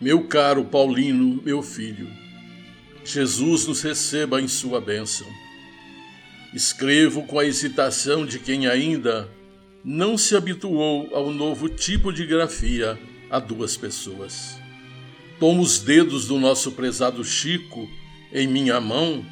[0.00, 2.06] Meu caro Paulino, meu filho,
[3.04, 5.26] Jesus nos receba em sua bênção.
[6.52, 9.28] Escrevo com a hesitação de quem ainda
[9.84, 12.98] não se habituou ao novo tipo de grafia
[13.30, 14.58] a duas pessoas.
[15.38, 17.86] Tomo os dedos do nosso prezado Chico
[18.32, 19.24] em minha mão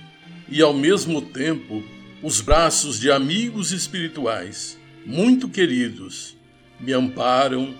[0.49, 1.83] e, ao mesmo tempo,
[2.23, 6.37] os braços de amigos espirituais, muito queridos,
[6.79, 7.75] me amparam,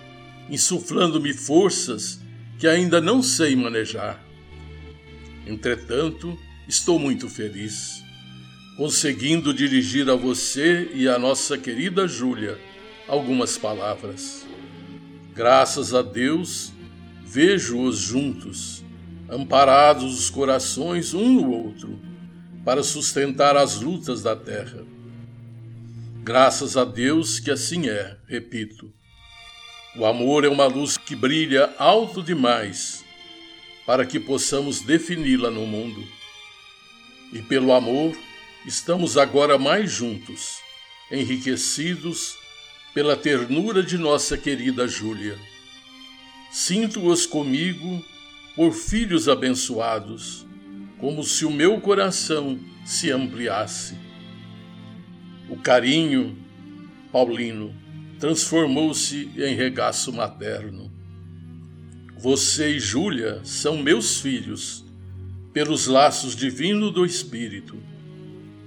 [0.49, 2.19] insuflando-me forças
[2.57, 4.23] que ainda não sei manejar.
[5.45, 8.02] Entretanto, estou muito feliz
[8.75, 12.59] conseguindo dirigir a você e a nossa querida Júlia
[13.07, 14.45] algumas palavras.
[15.33, 16.71] Graças a Deus,
[17.23, 18.83] vejo-os juntos,
[19.29, 21.99] amparados os corações um no outro,
[22.63, 24.83] para sustentar as lutas da terra.
[26.23, 28.93] Graças a Deus que assim é, repito.
[29.95, 33.03] O amor é uma luz que brilha alto demais
[33.85, 36.03] para que possamos defini-la no mundo.
[37.33, 38.15] E pelo amor,
[38.65, 40.59] estamos agora mais juntos,
[41.11, 42.37] enriquecidos
[42.93, 45.37] pela ternura de nossa querida Júlia.
[46.49, 48.03] Sinto-os comigo
[48.55, 50.45] por filhos abençoados,
[50.97, 53.97] como se o meu coração se ampliasse.
[55.49, 56.37] O carinho,
[57.11, 57.75] Paulino,
[58.19, 60.89] transformou-se em regaço materno.
[62.17, 64.85] Você e Júlia são meus filhos,
[65.51, 67.92] pelos laços divinos do Espírito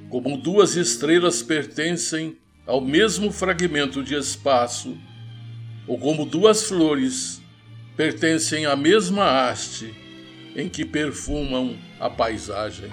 [0.08, 2.36] como duas estrelas pertencem
[2.66, 4.96] ao mesmo fragmento de espaço,
[5.86, 7.40] ou como duas flores
[7.96, 9.94] pertencem à mesma haste
[10.54, 12.90] em que perfumam a paisagem.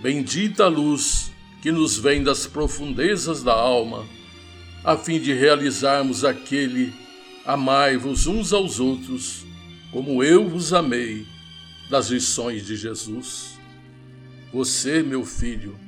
[0.00, 4.06] Bendita luz que nos vem das profundezas da alma,
[4.84, 6.92] a fim de realizarmos aquele
[7.44, 9.44] amai-vos uns aos outros,
[9.90, 11.26] como eu vos amei,
[11.90, 13.58] das lições de Jesus.
[14.52, 15.78] Você, meu filho,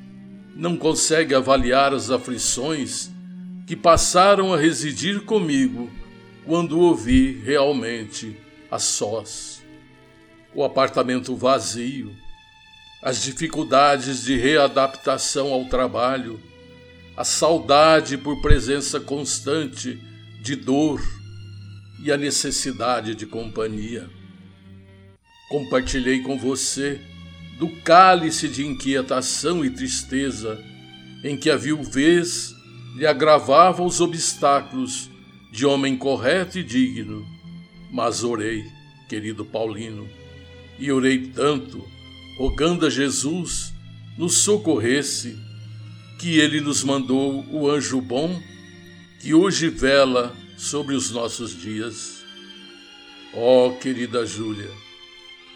[0.59, 3.09] não consegue avaliar as aflições
[3.65, 5.89] que passaram a residir comigo
[6.45, 8.37] quando o vi realmente
[8.69, 9.63] a sós.
[10.53, 12.13] O apartamento vazio,
[13.01, 16.41] as dificuldades de readaptação ao trabalho,
[17.17, 20.03] a saudade por presença constante
[20.43, 21.01] de dor
[22.03, 24.11] e a necessidade de companhia.
[25.49, 27.01] Compartilhei com você
[27.59, 30.63] do cálice de inquietação e tristeza
[31.25, 32.55] em que a viuvez
[32.97, 35.11] lhe agravava os obstáculos
[35.51, 37.27] de homem correto e digno.
[37.91, 38.65] Mas orei,
[39.09, 40.09] querido Paulino,
[40.79, 41.85] e orei tanto,
[42.39, 43.73] rogando a Jesus
[44.17, 45.37] nos socorresse,
[46.19, 48.41] que ele nos mandou o anjo bom
[49.21, 52.25] que hoje vela sobre os nossos dias.
[53.35, 54.71] Ó oh, querida Júlia,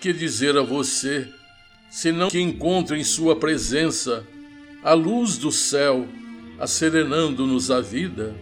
[0.00, 1.28] que dizer a você,
[1.92, 4.26] senão que encontre em sua presença
[4.82, 6.08] a luz do céu,
[6.58, 8.34] acerenando-nos a vida?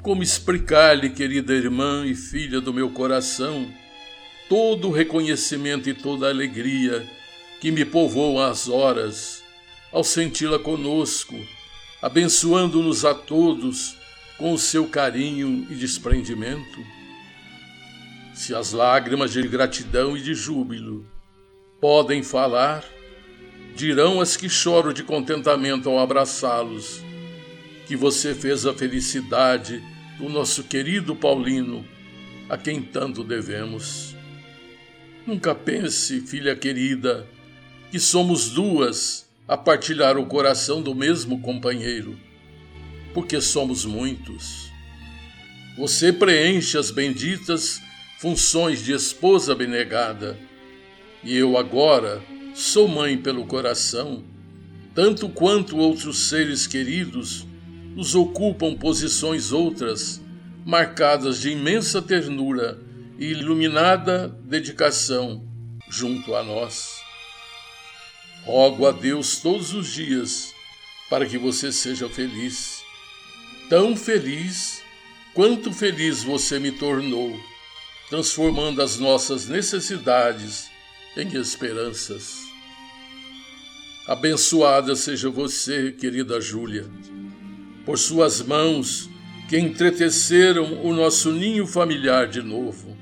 [0.00, 3.70] Como explicar-lhe, querida irmã e filha do meu coração,
[4.48, 7.06] todo o reconhecimento e toda a alegria
[7.60, 9.44] que me povoam as horas,
[9.92, 11.36] ao senti-la conosco,
[12.00, 13.94] abençoando-nos a todos
[14.38, 16.80] com o seu carinho e desprendimento?
[18.32, 21.15] Se as lágrimas de gratidão e de júbilo
[21.86, 22.84] podem falar,
[23.76, 27.00] dirão as que choram de contentamento ao abraçá-los,
[27.86, 29.80] que você fez a felicidade
[30.18, 31.86] do nosso querido Paulino,
[32.48, 34.16] a quem tanto devemos.
[35.24, 37.24] Nunca pense, filha querida,
[37.92, 42.18] que somos duas a partilhar o coração do mesmo companheiro,
[43.14, 44.72] porque somos muitos.
[45.78, 47.80] Você preenche as benditas
[48.18, 50.36] funções de esposa abnegada,
[51.26, 52.22] e eu agora
[52.54, 54.22] sou mãe pelo coração,
[54.94, 57.44] tanto quanto outros seres queridos
[57.96, 60.22] nos ocupam posições outras,
[60.64, 62.78] marcadas de imensa ternura
[63.18, 65.44] e iluminada dedicação
[65.90, 67.00] junto a nós.
[68.44, 70.54] Rogo a Deus todos os dias
[71.10, 72.84] para que você seja feliz,
[73.68, 74.80] tão feliz
[75.34, 77.36] quanto feliz você me tornou,
[78.08, 80.75] transformando as nossas necessidades
[81.16, 82.46] em esperanças.
[84.06, 86.86] Abençoada seja você, querida Júlia
[87.86, 89.08] por suas mãos
[89.48, 92.96] que entreteceram o nosso ninho familiar de novo,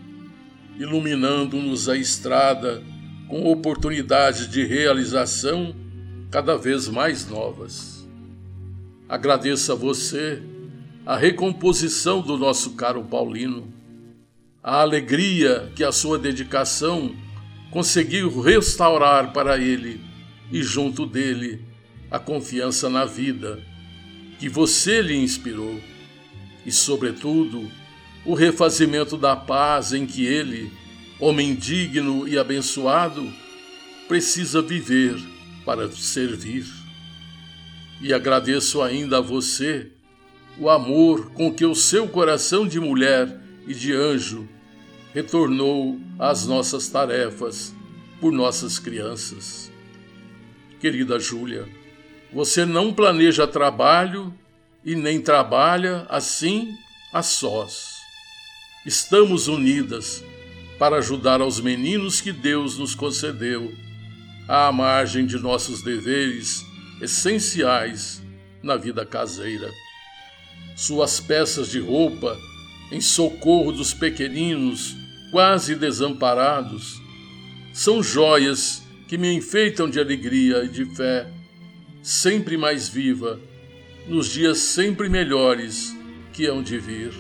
[0.79, 2.83] iluminando-nos a estrada
[3.27, 5.75] com oportunidades de realização
[6.31, 8.07] cada vez mais novas.
[9.09, 10.43] Agradeço a você
[11.07, 13.73] a recomposição do nosso caro Paulino,
[14.63, 17.15] a alegria que a sua dedicação
[17.71, 20.01] conseguiu restaurar para ele
[20.51, 21.61] e junto dele
[22.11, 23.63] a confiança na vida
[24.39, 25.81] que você lhe inspirou,
[26.67, 27.71] e, sobretudo,
[28.25, 30.73] o refazimento da paz em que ele,
[31.21, 33.31] homem digno e abençoado,
[34.09, 35.17] precisa viver
[35.65, 36.67] para servir.
[38.01, 39.91] E agradeço ainda a você
[40.59, 44.49] o amor com que o seu coração de mulher e de anjo
[45.15, 47.73] retornou às nossas tarefas
[48.21, 49.71] por nossas crianças.
[50.81, 51.69] Querida Júlia,
[52.33, 54.35] você não planeja trabalho
[54.85, 56.77] e nem trabalha assim
[57.13, 57.95] a sós.
[58.85, 60.25] Estamos unidas
[60.81, 63.73] para ajudar aos meninos que Deus nos concedeu,
[64.49, 66.67] à margem de nossos deveres
[67.01, 68.21] essenciais
[68.61, 69.71] na vida caseira.
[70.77, 72.37] Suas peças de roupa
[72.91, 75.04] em socorro dos pequeninos
[75.35, 77.03] quase desamparados
[77.73, 81.27] são joias que me enfeitam de alegria e de fé
[82.01, 83.41] sempre mais viva,
[84.07, 85.93] nos dias sempre melhores
[86.33, 87.13] que hão de vir.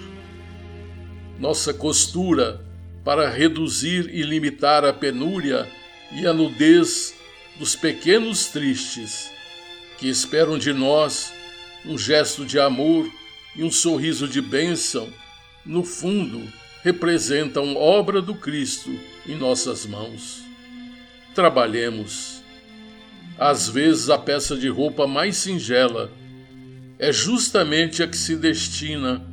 [1.40, 2.64] Nossa costura
[3.04, 5.68] para reduzir e limitar a penúria
[6.12, 7.16] e a nudez
[7.58, 9.28] dos pequenos tristes,
[9.98, 11.32] que esperam de nós
[11.84, 13.10] um gesto de amor
[13.56, 15.12] e um sorriso de bênção,
[15.66, 16.48] no fundo
[16.84, 20.44] representam obra do Cristo em nossas mãos.
[21.34, 22.44] Trabalhemos
[23.38, 26.12] às vezes, a peça de roupa mais singela
[26.98, 29.26] é justamente a que se destina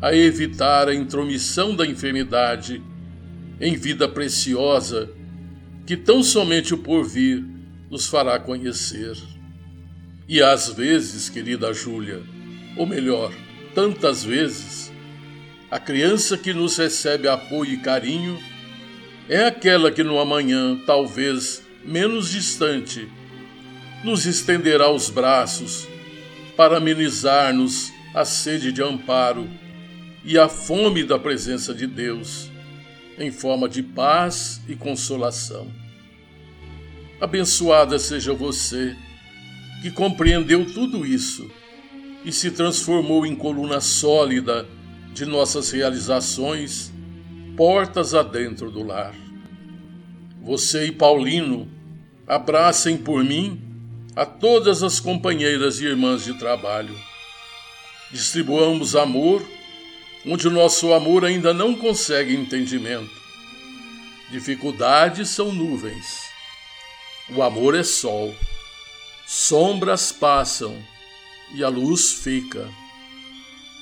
[0.00, 2.82] a evitar a intromissão da enfermidade
[3.60, 5.10] em vida preciosa
[5.86, 7.44] que tão somente o porvir
[7.90, 9.16] nos fará conhecer.
[10.26, 12.22] E às vezes, querida Júlia,
[12.76, 13.32] ou melhor,
[13.74, 14.91] tantas vezes,
[15.72, 18.38] a criança que nos recebe apoio e carinho
[19.26, 23.08] é aquela que no amanhã, talvez menos distante,
[24.04, 25.88] nos estenderá os braços
[26.58, 29.48] para amenizar-nos a sede de amparo
[30.22, 32.50] e a fome da presença de Deus,
[33.18, 35.72] em forma de paz e consolação.
[37.18, 38.94] Abençoada seja você,
[39.80, 41.50] que compreendeu tudo isso
[42.26, 44.68] e se transformou em coluna sólida
[45.12, 46.92] de nossas realizações,
[47.56, 49.14] portas adentro do lar.
[50.42, 51.68] Você e Paulino
[52.26, 53.60] abracem por mim
[54.16, 56.98] a todas as companheiras e irmãs de trabalho.
[58.10, 59.42] Distribuamos amor
[60.26, 63.10] onde nosso amor ainda não consegue entendimento.
[64.30, 66.22] Dificuldades são nuvens.
[67.30, 68.34] O amor é sol.
[69.26, 70.76] Sombras passam
[71.54, 72.68] e a luz fica.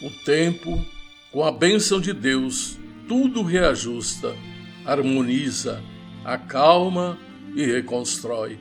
[0.03, 0.85] O tempo,
[1.33, 4.37] com a bênção de Deus, tudo reajusta,
[4.85, 5.83] harmoniza,
[6.25, 7.19] acalma
[7.55, 8.59] e reconstrói.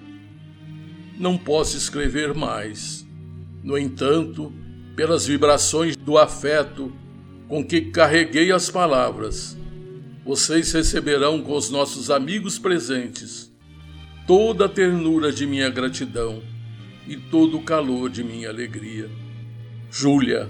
[1.17, 3.05] Não posso escrever mais.
[3.63, 4.53] No entanto,
[4.95, 6.93] pelas vibrações do afeto
[7.47, 9.57] com que carreguei as palavras,
[10.23, 13.49] vocês receberão com os nossos amigos presentes
[14.27, 16.43] toda a ternura de minha gratidão
[17.07, 19.09] e todo o calor de minha alegria.
[19.89, 20.47] Júlia,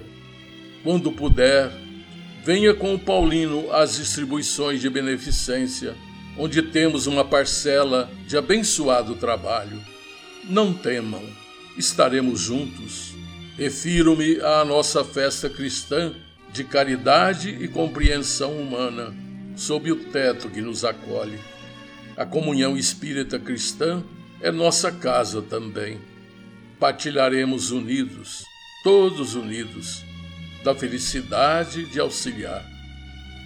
[0.84, 1.72] quando puder,
[2.52, 5.94] venha com o Paulino às distribuições de beneficência,
[6.36, 9.80] onde temos uma parcela de abençoado trabalho.
[10.42, 11.22] Não temam,
[11.78, 13.14] estaremos juntos.
[13.56, 16.12] Refiro-me à nossa festa cristã
[16.52, 19.14] de caridade e compreensão humana,
[19.54, 21.38] sob o teto que nos acolhe.
[22.16, 24.02] A comunhão espírita cristã
[24.40, 26.00] é nossa casa também.
[26.80, 28.42] Partilharemos unidos,
[28.82, 30.04] todos unidos,
[30.62, 32.64] da felicidade de auxiliar.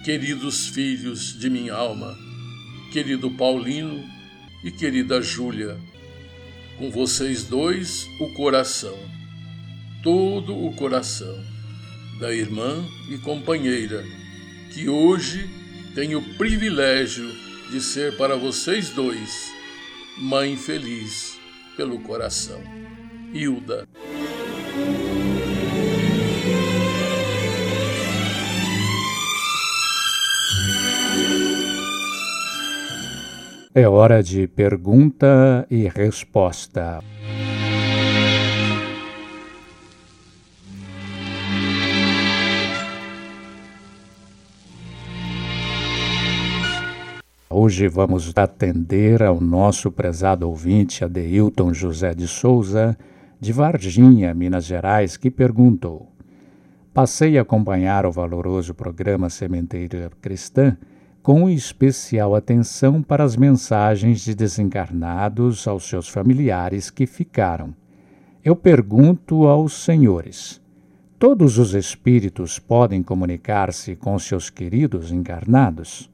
[0.03, 2.15] Queridos filhos de minha alma,
[2.91, 4.03] querido Paulino
[4.63, 5.77] e querida Júlia,
[6.77, 8.97] com vocês dois o coração,
[10.03, 11.43] todo o coração
[12.19, 14.03] da irmã e companheira,
[14.73, 15.49] que hoje
[15.95, 17.29] tenho o privilégio
[17.71, 19.53] de ser para vocês dois
[20.17, 21.37] mãe feliz
[21.75, 22.61] pelo coração.
[23.33, 23.87] Hilda.
[33.77, 37.03] É hora de pergunta e resposta.
[47.49, 52.97] Hoje vamos atender ao nosso prezado ouvinte Adeilton José de Souza,
[53.41, 56.13] de Varginha, Minas Gerais, que perguntou:
[56.93, 60.77] Passei a acompanhar o valoroso programa Sementeira Cristã
[61.25, 67.73] com especial atenção para as mensagens de desencarnados aos seus familiares que ficaram.
[68.43, 70.61] Eu pergunto aos senhores:
[71.17, 76.11] todos os espíritos podem comunicar-se com seus queridos encarnados?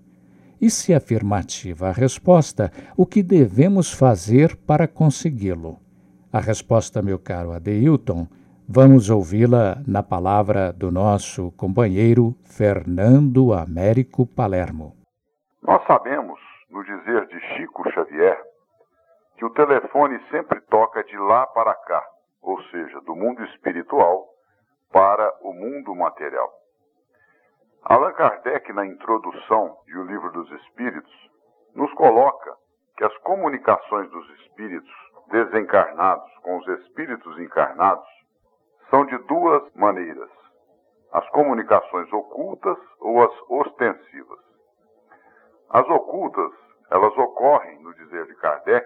[0.61, 5.77] E se afirmativa a resposta, o que devemos fazer para consegui-lo?
[6.31, 8.27] A resposta, meu caro Adeilton,
[8.65, 15.00] vamos ouvi-la na palavra do nosso companheiro Fernando Américo Palermo.
[15.63, 16.39] Nós sabemos,
[16.71, 18.41] no dizer de Chico Xavier,
[19.37, 22.03] que o telefone sempre toca de lá para cá,
[22.41, 24.27] ou seja, do mundo espiritual
[24.91, 26.51] para o mundo material.
[27.83, 31.29] Allan Kardec, na introdução de O Livro dos Espíritos,
[31.75, 32.55] nos coloca
[32.97, 34.91] que as comunicações dos espíritos
[35.27, 38.07] desencarnados com os espíritos encarnados
[38.89, 40.29] são de duas maneiras:
[41.11, 44.50] as comunicações ocultas ou as ostensivas.
[45.73, 46.51] As ocultas,
[46.89, 48.85] elas ocorrem, no dizer de Kardec,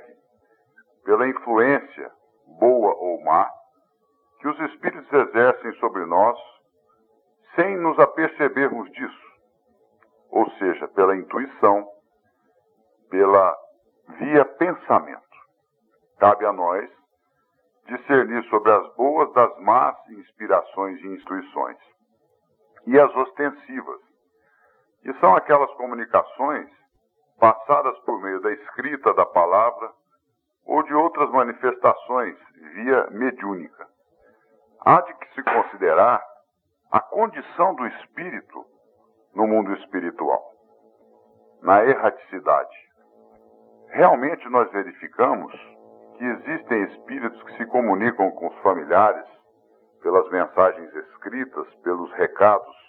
[1.04, 2.12] pela influência,
[2.60, 3.50] boa ou má,
[4.40, 6.38] que os espíritos exercem sobre nós
[7.56, 9.26] sem nos apercebermos disso,
[10.30, 11.88] ou seja, pela intuição,
[13.10, 13.58] pela
[14.20, 15.24] via pensamento.
[16.20, 16.90] Cabe a nós
[17.88, 21.78] discernir sobre as boas das más inspirações e intuições.
[22.88, 24.02] E as ostensivas,
[25.06, 26.68] que são aquelas comunicações
[27.40, 29.92] passadas por meio da escrita da palavra
[30.66, 32.36] ou de outras manifestações
[32.74, 33.88] via mediúnica.
[34.84, 36.24] Há de que se considerar
[36.92, 38.66] a condição do espírito
[39.36, 40.44] no mundo espiritual,
[41.62, 42.76] na erraticidade.
[43.90, 45.54] Realmente nós verificamos
[46.18, 49.26] que existem espíritos que se comunicam com os familiares
[50.02, 52.85] pelas mensagens escritas, pelos recados,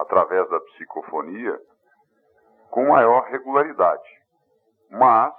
[0.00, 1.58] através da psicofonia,
[2.70, 4.08] com maior regularidade.
[4.90, 5.34] Mas,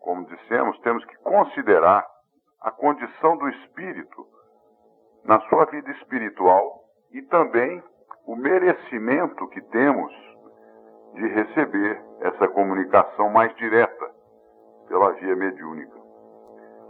[0.00, 2.06] como dissemos, temos que considerar
[2.60, 4.26] a condição do espírito
[5.24, 7.82] na sua vida espiritual e também
[8.26, 10.12] o merecimento que temos
[11.14, 14.10] de receber essa comunicação mais direta
[14.88, 15.98] pela via mediúnica.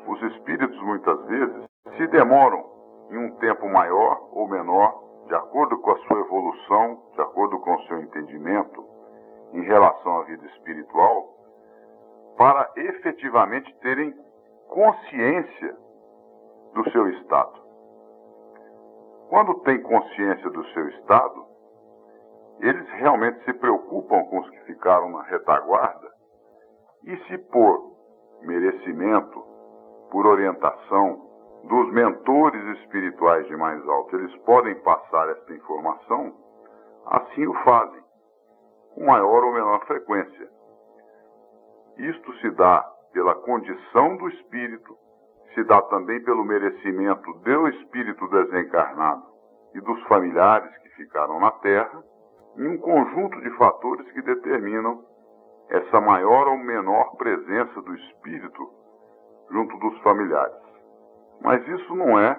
[0.06, 1.64] Os espíritos muitas vezes
[1.96, 2.64] se demoram
[3.10, 7.72] em um tempo maior ou menor, de acordo com a sua evolução, de acordo com
[7.72, 8.84] o seu entendimento
[9.52, 11.32] em relação à vida espiritual,
[12.36, 14.12] para efetivamente terem
[14.68, 15.76] consciência
[16.74, 17.60] do seu estado.
[19.28, 21.46] Quando tem consciência do seu estado,
[22.58, 26.10] eles realmente se preocupam com os que ficaram na retaguarda
[27.04, 27.92] e se por
[28.42, 29.44] merecimento,
[30.10, 31.29] por orientação
[31.64, 36.34] dos mentores espirituais de mais alto, eles podem passar esta informação,
[37.06, 38.02] assim o fazem,
[38.94, 40.48] com maior ou menor frequência.
[41.98, 42.82] Isto se dá
[43.12, 44.96] pela condição do espírito,
[45.54, 49.22] se dá também pelo merecimento do espírito desencarnado
[49.74, 52.02] e dos familiares que ficaram na Terra,
[52.56, 55.04] e um conjunto de fatores que determinam
[55.68, 58.68] essa maior ou menor presença do espírito
[59.50, 60.69] junto dos familiares.
[61.40, 62.38] Mas isso não é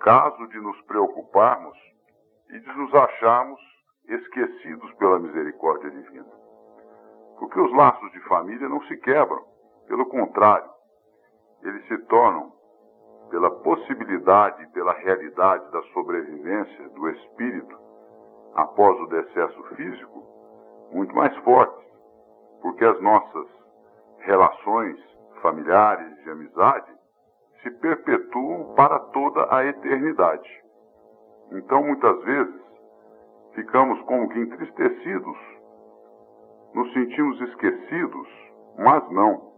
[0.00, 1.76] caso de nos preocuparmos
[2.50, 3.60] e de nos acharmos
[4.08, 6.30] esquecidos pela misericórdia divina.
[7.38, 9.44] Porque os laços de família não se quebram,
[9.86, 10.68] pelo contrário,
[11.62, 12.52] eles se tornam,
[13.30, 17.78] pela possibilidade e pela realidade da sobrevivência do espírito
[18.54, 20.26] após o decesso físico,
[20.92, 21.86] muito mais fortes,
[22.62, 23.46] porque as nossas
[24.20, 24.98] relações
[25.42, 26.97] familiares de amizade
[27.62, 30.48] se perpetuam para toda a eternidade.
[31.52, 32.60] Então, muitas vezes,
[33.54, 35.38] ficamos como que entristecidos,
[36.74, 38.28] nos sentimos esquecidos,
[38.78, 39.52] mas não.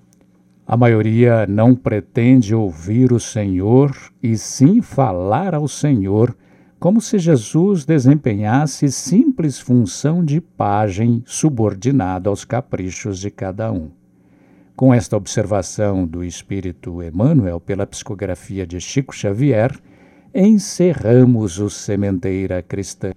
[0.64, 3.90] A maioria não pretende ouvir o Senhor
[4.22, 6.32] e sim falar ao Senhor,
[6.78, 13.90] como se Jesus desempenhasse simples função de pajem subordinado aos caprichos de cada um.
[14.76, 19.76] Com esta observação do Espírito Emmanuel pela psicografia de Chico Xavier,
[20.32, 23.10] encerramos o Sementeira Cristã.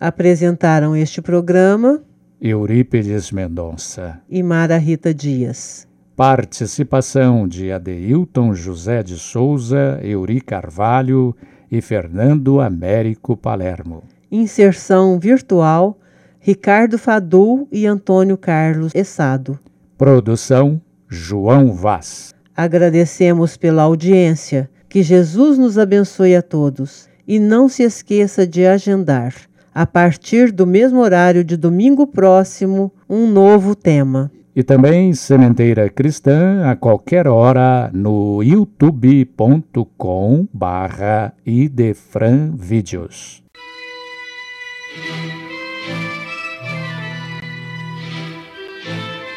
[0.00, 2.02] Apresentaram este programa
[2.40, 5.86] Eurípides Mendonça e Mara Rita Dias.
[6.16, 11.34] Participação de Adeilton José de Souza, Euri Carvalho
[11.74, 14.04] e Fernando Américo Palermo.
[14.30, 15.98] Inserção virtual
[16.38, 19.58] Ricardo Fadul e Antônio Carlos Essado.
[19.98, 22.34] Produção João Vaz.
[22.56, 24.70] Agradecemos pela audiência.
[24.88, 27.08] Que Jesus nos abençoe a todos.
[27.26, 29.34] E não se esqueça de agendar,
[29.74, 34.30] a partir do mesmo horário de domingo próximo, um novo tema.
[34.56, 43.42] E também Sementeira Cristã a qualquer hora no youtube.com barra idefranvídeos.